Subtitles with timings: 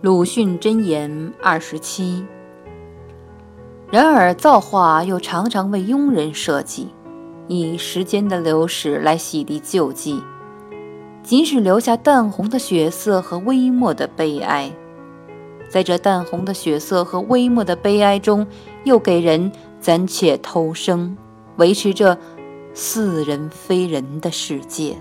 [0.00, 2.24] 鲁迅箴言二十七。
[3.90, 6.86] 然而造化又常常为庸人设计，
[7.48, 10.22] 以时间的流逝来洗涤旧迹，
[11.24, 14.70] 即使留下淡红的血色和微末的悲哀。
[15.68, 18.46] 在这淡红的血色和微末的悲哀中，
[18.84, 21.16] 又给人暂且偷生，
[21.56, 22.16] 维持着
[22.72, 24.96] 似人非人的世界。